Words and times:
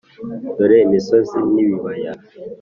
dore 0.57 0.77
imisozi 0.87 1.37
n’ibibaya, 1.53 2.13